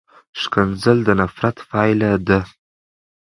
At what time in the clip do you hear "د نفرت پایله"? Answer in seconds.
1.07-2.09